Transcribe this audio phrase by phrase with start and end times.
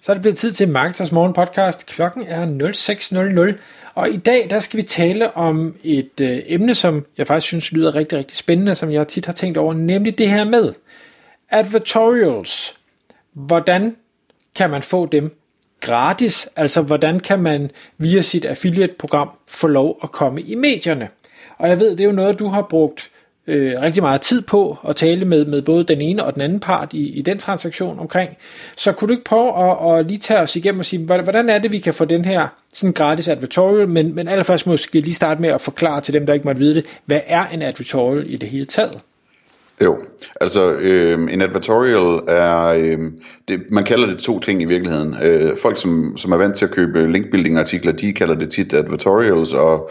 [0.00, 1.86] Så er det blevet tid til Marketers Morgen podcast.
[1.86, 2.46] Klokken er
[3.52, 3.58] 06.00,
[3.94, 7.72] og i dag der skal vi tale om et øh, emne, som jeg faktisk synes
[7.72, 10.72] lyder rigtig, rigtig spændende, som jeg tit har tænkt over, nemlig det her med
[11.50, 12.76] advertorials.
[13.32, 13.96] Hvordan
[14.54, 15.36] kan man få dem
[15.80, 16.48] gratis?
[16.56, 21.08] Altså, hvordan kan man via sit affiliate-program få lov at komme i medierne?
[21.58, 23.10] Og jeg ved, det er jo noget, du har brugt
[23.48, 26.60] øh, rigtig meget tid på at tale med, med både den ene og den anden
[26.60, 28.30] part i, i den transaktion omkring.
[28.76, 31.58] Så kunne du ikke prøve at, at lige tage os igennem og sige, hvordan er
[31.58, 35.40] det, vi kan få den her sådan gratis advertorial, men, men allerførst måske lige starte
[35.40, 38.36] med at forklare til dem, der ikke måtte vide det, hvad er en advertorial i
[38.36, 39.00] det hele taget?
[39.82, 39.98] Jo,
[40.40, 42.98] altså øh, en advertorial er, øh,
[43.48, 45.16] det, man kalder det to ting i virkeligheden.
[45.22, 48.72] Øh, folk, som, som er vant til at købe linkbuilding artikler, de kalder det tit
[48.72, 49.90] advertorials, og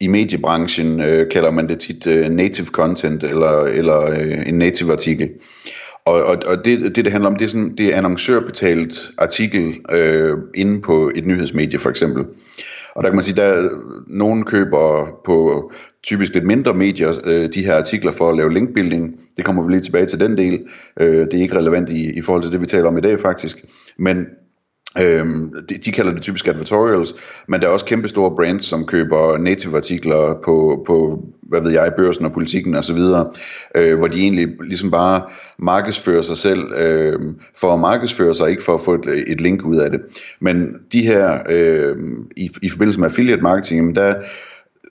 [0.00, 4.92] i mediebranchen øh, kalder man det tit øh, native content eller, eller øh, en native
[4.92, 5.30] artikel.
[6.06, 9.76] Og, og, og det, det, det handler om, det er, sådan, det er annoncørbetalt artikel
[9.90, 12.24] øh, inde på et nyhedsmedie for eksempel.
[12.94, 13.70] Og der kan man sige, at
[14.06, 15.70] nogen køber på
[16.02, 19.20] typisk lidt mindre medier øh, de her artikler for at lave linkbuilding.
[19.36, 20.66] Det kommer vi lige tilbage til den del.
[21.00, 23.20] Øh, det er ikke relevant i, i forhold til det, vi taler om i dag
[23.20, 23.64] faktisk.
[23.98, 24.26] Men
[25.00, 27.14] Øhm, de, de kalder det typisk advertorials,
[27.48, 31.72] men der er også kæmpe store brands, som køber native artikler på, på hvad ved
[31.72, 32.98] jeg, børsen og politikken osv.,
[33.74, 35.22] øh, hvor de egentlig ligesom bare
[35.58, 37.20] markedsfører sig selv øh,
[37.56, 40.00] for at markedsføre sig, ikke for at få et, et link ud af det.
[40.40, 41.96] Men de her, øh,
[42.36, 44.14] i, i forbindelse med affiliate marketing, jamen der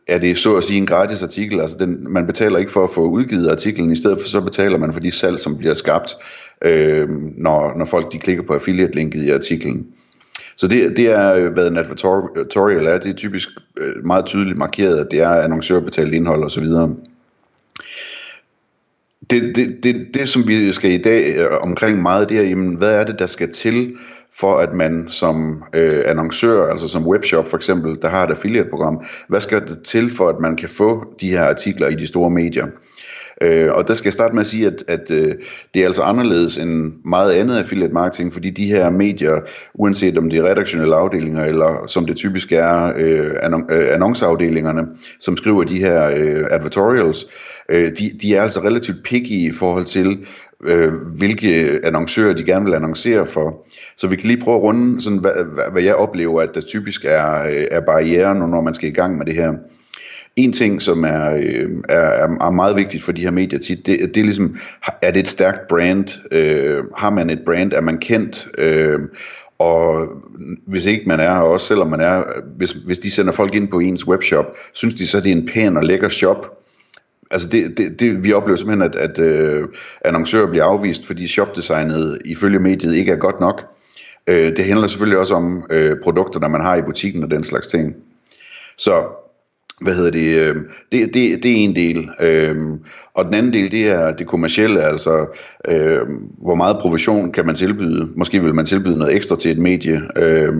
[0.07, 2.89] er det så at sige en gratis artikel, altså den, man betaler ikke for at
[2.89, 6.15] få udgivet artiklen, i stedet for så betaler man for de salg, som bliver skabt,
[6.63, 9.87] øh, når, når folk de klikker på affiliate-linket i artiklen.
[10.55, 14.57] Så det, det er, øh, hvad en advertorial er, det er typisk øh, meget tydeligt
[14.57, 16.65] markeret, at det er annoncørbetalt indhold osv.
[19.29, 22.75] Det, det, det, det, som vi skal i dag øh, omkring meget, det er, jamen,
[22.75, 23.95] hvad er det, der skal til,
[24.39, 29.03] for at man som øh, annoncør, altså som webshop for eksempel, der har et affiliate-program,
[29.27, 32.29] hvad skal det til, for at man kan få de her artikler i de store
[32.29, 32.67] medier?
[33.41, 35.35] Øh, og der skal jeg starte med at sige, at, at øh,
[35.73, 39.39] det er altså anderledes end meget andet affiliate marketing, fordi de her medier,
[39.73, 44.87] uanset om det er redaktionelle afdelinger, eller som det typisk er øh, annon- øh, annonceafdelingerne,
[45.19, 47.25] som skriver de her øh, advertorials,
[47.69, 50.25] øh, de, de er altså relativt picky i forhold til,
[50.63, 53.65] øh, hvilke annoncører de gerne vil annoncere for.
[53.97, 55.31] Så vi kan lige prøve at runde, sådan, hvad,
[55.71, 59.17] hvad jeg oplever, at der typisk er, øh, er barrieren, når man skal i gang
[59.17, 59.53] med det her.
[60.35, 63.99] En ting, som er, øh, er, er meget vigtigt for de her medier tit, det,
[63.99, 64.57] det er ligesom,
[65.01, 66.05] er det et stærkt brand?
[66.31, 67.73] Øh, har man et brand?
[67.73, 68.47] Er man kendt?
[68.57, 68.99] Øh,
[69.59, 70.07] og
[70.65, 72.23] hvis ikke man er, og også selvom man er,
[72.57, 75.49] hvis, hvis de sender folk ind på ens webshop, synes de så, det er en
[75.53, 76.63] pæn og lækker shop,
[77.31, 79.67] altså det, det, det, vi oplever simpelthen, at, at øh,
[80.05, 83.65] annoncører bliver afvist, fordi shopdesignet ifølge mediet ikke er godt nok.
[84.27, 87.67] Øh, det handler selvfølgelig også om øh, produkter, man har i butikken og den slags
[87.67, 87.95] ting.
[88.77, 89.03] Så
[89.81, 90.55] hvad hedder det, øh,
[90.91, 92.09] det, det, det er en del.
[92.21, 92.55] Øh,
[93.13, 95.99] og den anden del, det er det kommercielle, altså øh,
[96.37, 98.09] hvor meget provision kan man tilbyde.
[98.15, 100.53] Måske vil man tilbyde noget ekstra til et medie, øh,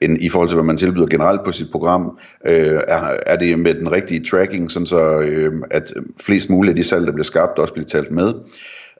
[0.00, 2.18] end i forhold til, hvad man tilbyder generelt på sit program.
[2.46, 6.76] Øh, er, er det med den rigtige tracking, sådan så øh, at flest mulige af
[6.76, 8.32] de salg, der bliver skabt, også bliver talt med.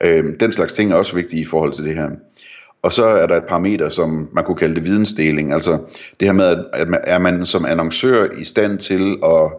[0.03, 2.11] Øh, den slags ting er også vigtige i forhold til det her.
[2.87, 5.53] Og så er der et parameter, som man kunne kalde det vidensdeling.
[5.53, 5.79] Altså
[6.21, 9.51] det her med, at man, er man som annoncør i stand til at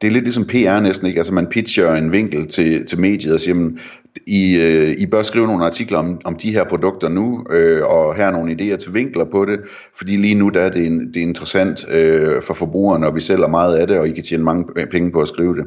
[0.00, 1.18] det er lidt ligesom PR næsten, ikke?
[1.18, 3.78] Altså man pitcher en vinkel til, til mediet og siger, jamen,
[4.26, 8.14] i, øh, I bør skrive nogle artikler om, om de her produkter nu, øh, og
[8.14, 9.60] her er nogle idéer til vinkler på det,
[9.94, 13.20] fordi lige nu der er det, en, det er interessant øh, for forbrugerne, og vi
[13.20, 15.64] sælger meget af det, og I kan tjene mange penge på at skrive det.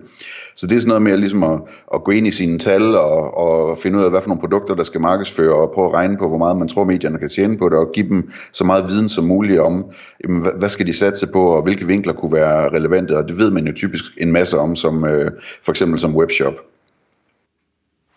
[0.56, 1.60] Så det er sådan noget med ligesom at,
[1.94, 4.76] at gå ind i sine tal og, og finde ud af, hvad for nogle produkter,
[4.76, 7.58] der skal markedsføre, og prøve at regne på, hvor meget man tror, medierne kan tjene
[7.58, 9.86] på det, og give dem så meget viden som muligt om,
[10.24, 13.38] jamen, hvad, hvad skal de satse på, og hvilke vinkler kunne være relevante, og det
[13.38, 15.32] ved man jo typisk en masse om, som øh,
[15.64, 16.54] for eksempel som webshop.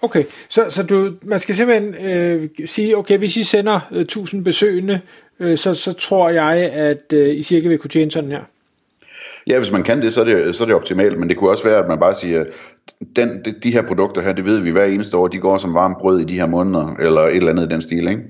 [0.03, 4.45] Okay, så, så du, man skal simpelthen øh, sige, okay, hvis I sender øh, 1000
[4.45, 5.01] besøgende,
[5.41, 8.45] øh, så, så tror jeg, at øh, I cirka vil kunne tjene sådan her.
[9.47, 11.51] Ja, hvis man kan det, så er det, så er det optimalt, men det kunne
[11.51, 12.45] også være, at man bare siger,
[13.17, 15.75] den, de, de her produkter her, det ved vi hver eneste år, de går som
[15.75, 18.23] varmt brød i de her måneder, eller et eller andet i den stil, ikke?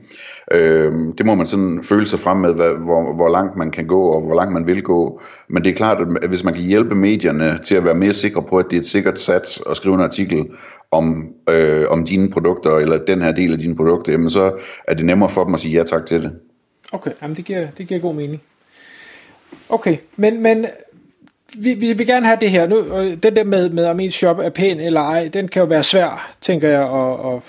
[0.50, 3.86] Øh, det må man sådan føle sig frem med, hvad, hvor, hvor langt man kan
[3.86, 5.20] gå, og hvor langt man vil gå.
[5.48, 8.42] Men det er klart, at hvis man kan hjælpe medierne til at være mere sikre
[8.42, 10.46] på, at det er et sikkert sats at skrive en artikel
[10.90, 14.52] om, øh, om dine produkter, eller den her del af dine produkter, jamen så
[14.88, 16.32] er det nemmere for dem at sige ja tak til det.
[16.92, 18.42] Okay, jamen det giver, det giver god mening.
[19.68, 20.66] Okay, men, men
[21.54, 22.66] vi, vi vil gerne have det her.
[22.66, 25.60] Nu, øh, den der med, med om ens shop er pæn eller ej, den kan
[25.60, 27.42] jo være svær, tænker jeg, at, at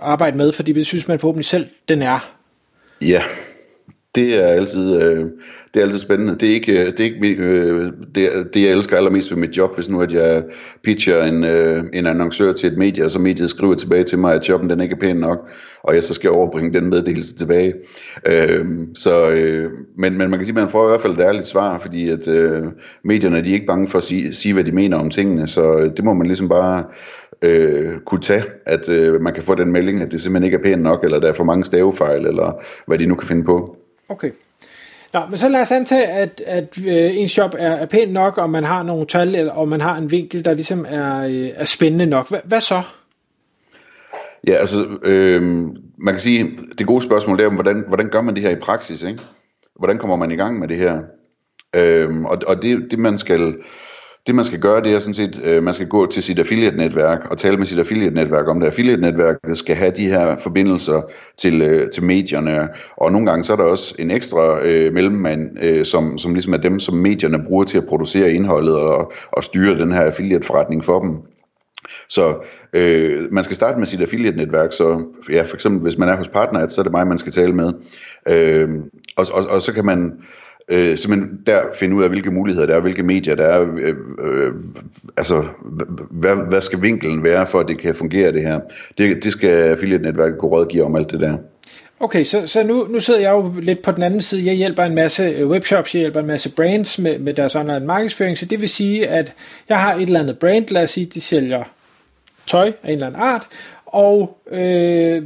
[0.00, 2.34] arbejde med, fordi det synes man forhåbentlig selv, den er.
[3.02, 3.22] Ja,
[4.14, 5.24] det er altid, øh,
[5.74, 6.36] det er altid spændende.
[6.40, 9.56] Det er ikke, øh, det, er ikke øh, det, det, jeg elsker allermest ved mit
[9.56, 10.42] job, hvis nu at jeg
[10.84, 14.34] pitcher en, øh, en annoncør til et medie, og så mediet skriver tilbage til mig,
[14.34, 15.38] at jobben den ikke er pæn nok,
[15.82, 17.74] og jeg så skal overbringe den meddelelse tilbage.
[18.26, 21.24] Øh, så, øh, men, men man kan sige, at man får i hvert fald et
[21.24, 22.66] ærligt svar, fordi at øh,
[23.04, 25.90] medierne de er ikke bange for at sige, sige, hvad de mener om tingene, så
[25.96, 26.84] det må man ligesom bare
[27.42, 30.62] øh, kunne tage, at øh, man kan få den melding, at det simpelthen ikke er
[30.62, 33.76] pænt nok, eller der er for mange stavefejl, eller hvad de nu kan finde på.
[34.08, 34.30] Okay.
[35.14, 38.38] Nå, men så lad os antage, at, at øh, en shop er, er pæn nok,
[38.38, 41.50] og man har nogle tal, eller, og man har en vinkel, der ligesom er, øh,
[41.54, 42.28] er spændende nok.
[42.28, 42.82] Hva, hvad så?
[44.46, 45.42] Ja, altså, øh,
[45.98, 49.02] man kan sige, det gode spørgsmål er, hvordan, hvordan gør man det her i praksis,
[49.02, 49.20] ikke?
[49.78, 51.00] Hvordan kommer man i gang med det her?
[51.76, 53.54] Øh, og og det, det, man skal
[54.28, 57.26] det man skal gøre, det er sådan set, øh, man skal gå til sit affiliate-netværk
[57.30, 58.66] og tale med sit affiliate-netværk om det.
[58.66, 61.02] Affiliate-netværket skal have de her forbindelser
[61.36, 65.62] til, øh, til medierne, og nogle gange så er der også en ekstra øh, mellemmand,
[65.62, 69.44] øh, som, som ligesom er dem, som medierne bruger til at producere indholdet og, og
[69.44, 71.16] styre den her affiliate-forretning for dem.
[72.08, 76.16] Så øh, man skal starte med sit affiliate-netværk, så ja, for eksempel hvis man er
[76.16, 77.72] hos Partneret, så er det mig, man skal tale med.
[78.28, 78.68] Øh,
[79.16, 80.12] og, og, og så kan man
[80.68, 83.94] øh, simpelthen der finde ud af, hvilke muligheder der er, hvilke medier der er, øh,
[84.24, 84.52] øh,
[85.16, 85.44] altså
[86.10, 88.60] hvad, hvad skal vinkelen være, for at det kan fungere det her.
[88.98, 91.36] Det, det skal affiliate-netværket kunne rådgive om alt det der.
[92.00, 94.46] Okay, så, så nu, nu sidder jeg jo lidt på den anden side.
[94.46, 97.86] Jeg hjælper en masse øh, webshops, jeg hjælper en masse brands med, med deres online
[97.86, 99.32] markedsføring, så det vil sige, at
[99.68, 101.64] jeg har et eller andet brand, lad os sige, de sælger
[102.48, 103.48] tøj af en eller anden art,
[103.86, 105.22] og øh,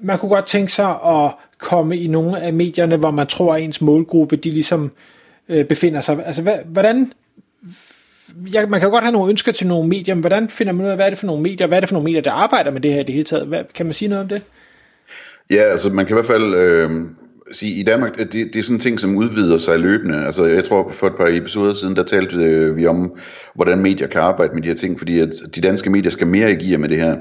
[0.00, 3.62] man kunne godt tænke sig at komme i nogle af medierne, hvor man tror, at
[3.62, 4.92] ens målgruppe, de ligesom
[5.48, 6.26] øh, befinder sig.
[6.26, 7.12] Altså, hvad, hvordan...
[8.54, 10.90] Ja, man kan godt have nogle ønsker til nogle medier, men hvordan finder man ud
[10.90, 12.70] af, hvad er det for nogle medier, hvad er det for nogle medier, der arbejder
[12.70, 13.46] med det her i det hele taget?
[13.46, 14.42] Hvad, kan man sige noget om det?
[15.50, 16.90] Ja, altså man kan i hvert fald øh,
[17.52, 20.26] sige, i Danmark, det, det er sådan en ting, som udvider sig løbende.
[20.26, 23.16] Altså jeg tror, for et par episoder siden, der talte øh, vi om,
[23.54, 26.52] hvordan medier kan arbejde med de her ting, fordi at de danske medier skal mere
[26.52, 27.16] i gear med det her.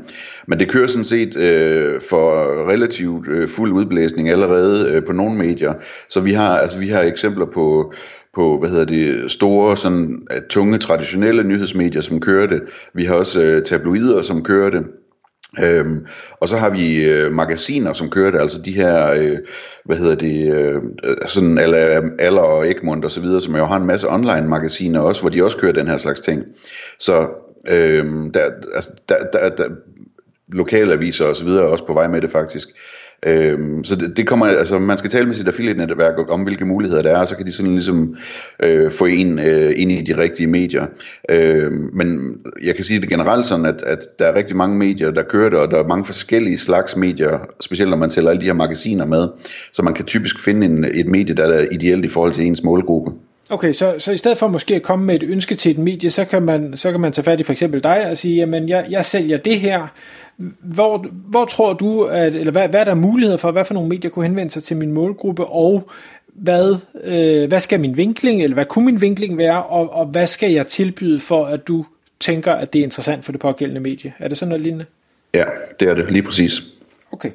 [0.47, 2.31] Men det kører sådan set øh, for
[2.69, 5.73] relativt øh, fuld udblæsning allerede øh, på nogle medier.
[6.09, 7.93] Så vi har, altså, vi har eksempler på
[8.35, 12.61] på, hvad hedder det, store, sådan, øh, tunge, traditionelle nyhedsmedier, som kører det.
[12.93, 14.83] Vi har også øh, tabloider, som kører det.
[15.59, 16.05] Øhm,
[16.39, 19.37] og så har vi øh, magasiner, som kører det, altså de her, øh,
[19.85, 20.81] hvad hedder det, øh,
[21.27, 24.99] sådan Aller, Aller og Egmont og så videre, som jo har en masse online magasiner
[24.99, 26.43] også, hvor de også kører den her slags ting.
[26.99, 27.27] Så
[27.71, 29.69] øh, der, altså, der, der, der,
[30.47, 32.69] lokale aviser og så videre er også på vej med det faktisk.
[33.25, 37.01] Øhm, så det, det kommer, altså man skal tale med sit affiliate-netværk om, hvilke muligheder
[37.01, 38.15] der er, og så kan de sådan ligesom
[38.63, 40.85] øh, få en øh, ind i de rigtige medier.
[41.29, 45.11] Øhm, men jeg kan sige det generelt sådan, at, at der er rigtig mange medier,
[45.11, 48.41] der kører det, og der er mange forskellige slags medier, specielt når man tæller alle
[48.41, 49.27] de her magasiner med,
[49.71, 52.63] så man kan typisk finde en, et medie, der er ideelt i forhold til ens
[52.63, 53.11] målgruppe.
[53.49, 56.11] Okay, så, så i stedet for måske at komme med et ønske til et medie,
[56.11, 58.69] så kan man, så kan man tage fat i for eksempel dig og sige, jamen
[58.69, 59.87] jeg, jeg sælger det her,
[60.59, 63.89] hvor, hvor tror du, at, eller hvad, hvad er der muligheder for, hvad for nogle
[63.89, 65.89] medier kunne henvende sig til min målgruppe, og
[66.33, 70.27] hvad, øh, hvad skal min vinkling, eller hvad kunne min vinkling være, og, og hvad
[70.27, 71.85] skal jeg tilbyde for, at du
[72.19, 74.13] tænker, at det er interessant for det pågældende medie?
[74.19, 74.85] Er det sådan noget lignende?
[75.33, 75.45] Ja,
[75.79, 76.61] det er det lige præcis.
[77.11, 77.31] Okay.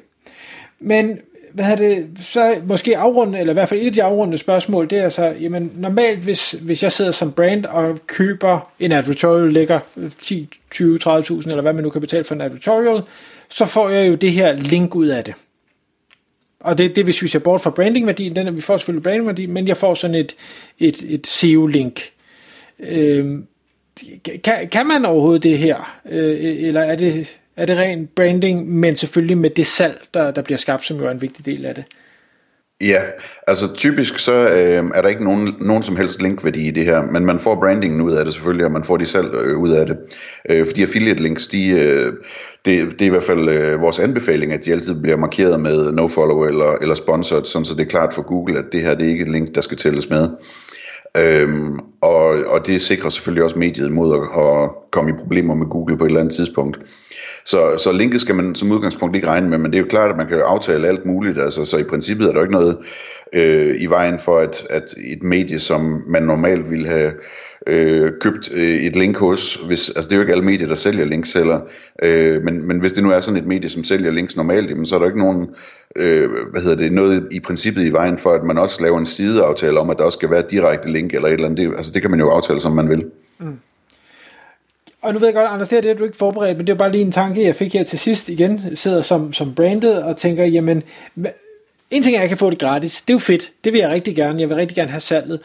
[0.79, 1.19] Men
[1.53, 4.89] hvad er det, så måske afrunde, eller i hvert fald et af de afrundende spørgsmål,
[4.89, 9.53] det er så, jamen normalt, hvis, hvis jeg sidder som brand og køber en advertorial,
[9.53, 9.79] lægger
[10.19, 13.01] 10, 20, 30.000, eller hvad man nu kan betale for en advertorial,
[13.49, 15.33] så får jeg jo det her link ud af det.
[16.59, 19.45] Og det, det hvis vi ser bort fra brandingværdien, den er, vi får selvfølgelig brandingværdi,
[19.45, 20.35] men jeg får sådan et,
[20.79, 22.01] et, et SEO-link.
[22.79, 23.47] Øhm,
[24.43, 25.99] kan, kan man overhovedet det her?
[26.09, 30.41] Øh, eller er det, er det ren branding, men selvfølgelig med det salg, der, der
[30.41, 31.83] bliver skabt, som jo er en vigtig del af det.
[32.81, 33.01] Ja,
[33.47, 37.01] altså typisk så øh, er der ikke nogen, nogen som helst linkværdi i det her,
[37.01, 39.69] men man får brandingen ud af det selvfølgelig, og man får de salg øh, ud
[39.69, 39.97] af det.
[40.49, 42.13] Øh, fordi affiliate links, de, øh,
[42.65, 45.91] det, det er i hvert fald øh, vores anbefaling, at de altid bliver markeret med
[45.91, 49.05] nofollow eller, eller sponsored, sådan så det er klart for Google, at det her det
[49.05, 50.29] er ikke et link, der skal tælles med.
[51.17, 55.67] Øhm, og, og det sikrer selvfølgelig også mediet mod at, at komme i problemer med
[55.67, 56.79] Google på et eller andet tidspunkt.
[57.49, 60.11] Så, så linket skal man som udgangspunkt ikke regne med, men det er jo klart,
[60.11, 62.53] at man kan jo aftale alt muligt, altså, så i princippet er der jo ikke
[62.53, 62.77] noget
[63.33, 67.11] øh, i vejen for, at, at et medie, som man normalt ville have
[67.67, 70.75] øh, købt øh, et link hos, hvis, altså det er jo ikke alle medier, der
[70.75, 71.59] sælger links heller,
[72.03, 74.85] øh, men, men hvis det nu er sådan et medie, som sælger links normalt, jamen,
[74.85, 75.47] så er der ikke nogen,
[75.95, 79.05] øh, hvad hedder det, noget i princippet i vejen for, at man også laver en
[79.05, 81.91] sideaftale om, at der også skal være direkte link eller et eller andet, det, altså
[81.91, 83.05] det kan man jo aftale, som man vil.
[83.39, 83.53] Mm.
[85.01, 86.77] Og nu ved jeg godt, Anders, det er det, du ikke forberedt, men det er
[86.77, 90.17] bare lige en tanke, jeg fik her til sidst igen, sidder som, som branded og
[90.17, 90.83] tænker, jamen,
[91.91, 93.79] en ting er, at jeg kan få det gratis, det er jo fedt, det vil
[93.79, 95.39] jeg rigtig gerne, jeg vil rigtig gerne have salget,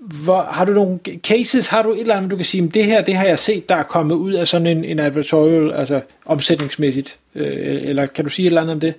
[0.00, 3.02] hvor, har du nogle cases, har du et eller andet, du kan sige, det her,
[3.02, 7.18] det har jeg set, der er kommet ud af sådan en, en advertorial, altså omsætningsmæssigt,
[7.34, 8.94] øh, eller kan du sige et eller andet om det?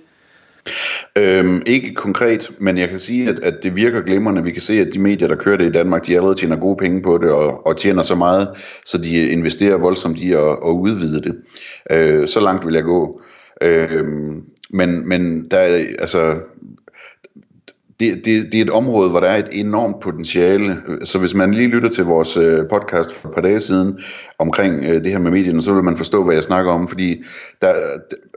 [1.16, 4.44] Øhm, ikke konkret, men jeg kan sige, at, at det virker glimrende.
[4.44, 6.76] Vi kan se, at de medier, der kører det i Danmark, de allerede tjener gode
[6.76, 8.48] penge på det, og, og tjener så meget,
[8.84, 11.36] så de investerer voldsomt i at, at udvide det.
[11.90, 13.20] Øh, så langt vil jeg gå.
[13.62, 14.04] Øh,
[14.70, 15.58] men, men der
[15.98, 16.34] altså,
[18.00, 20.76] det, det, det er et område, hvor der er et enormt potentiale.
[21.04, 23.98] Så hvis man lige lytter til vores øh, podcast for et par dage siden
[24.38, 26.88] omkring øh, det her med medierne, så vil man forstå, hvad jeg snakker om.
[26.88, 27.22] Fordi
[27.62, 27.72] der,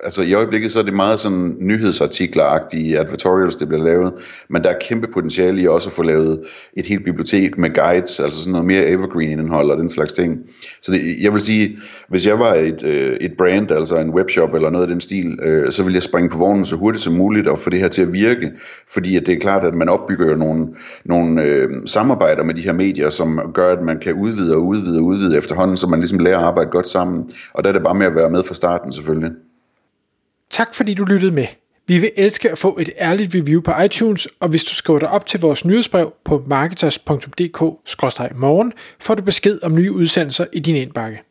[0.03, 4.13] altså i øjeblikket så er det meget sådan nyhedsartikler-agtige advertorials, det bliver lavet.
[4.49, 6.41] Men der er kæmpe potentiale i også at få lavet
[6.77, 10.37] et helt bibliotek med guides, altså sådan noget mere evergreen-indhold og den slags ting.
[10.81, 11.77] Så det, jeg vil sige,
[12.09, 15.39] hvis jeg var et, øh, et brand, altså en webshop eller noget af den stil,
[15.69, 18.01] så ville jeg springe på vognen så hurtigt som muligt og få det her til
[18.01, 18.51] at virke.
[18.93, 20.67] Fordi at det er klart, at man opbygger nogle,
[21.05, 24.99] nogle øh, samarbejder med de her medier, som gør, at man kan udvide og udvide
[24.99, 27.29] og udvide efterhånden, så man ligesom lærer at arbejde godt sammen.
[27.53, 29.31] Og der er det bare med at være med fra starten selvfølgelig.
[30.49, 31.45] Tak fordi du lyttede med.
[31.87, 35.09] Vi vil elske at få et ærligt review på iTunes, og hvis du skriver dig
[35.09, 41.26] op til vores nyhedsbrev på marketers.dk-morgen, får du besked om nye udsendelser i din indbakke.